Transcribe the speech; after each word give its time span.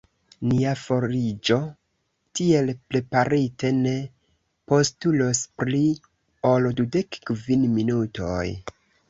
Nia 0.51 0.69
foriĝo, 0.83 1.57
tiel 2.39 2.71
preparite, 2.93 3.71
ne 3.83 3.93
postulos 4.73 5.43
pli 5.61 5.83
ol 6.55 6.69
dudek 6.81 7.21
kvin 7.31 7.71
minutoj. 7.77 8.43